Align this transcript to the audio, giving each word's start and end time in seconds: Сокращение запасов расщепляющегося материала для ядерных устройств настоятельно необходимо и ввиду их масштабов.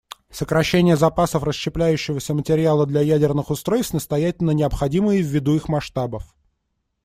Сокращение 0.31 0.97
запасов 0.97 1.43
расщепляющегося 1.43 2.33
материала 2.33 2.87
для 2.87 3.01
ядерных 3.01 3.51
устройств 3.51 3.93
настоятельно 3.93 4.49
необходимо 4.49 5.13
и 5.13 5.21
ввиду 5.21 5.53
их 5.53 5.67
масштабов. 5.69 6.33